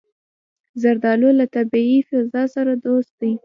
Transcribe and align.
زردالو 0.81 1.29
له 1.39 1.45
طبیعي 1.55 1.99
فضا 2.09 2.43
سره 2.55 2.73
دوست 2.85 3.11
دی. 3.21 3.31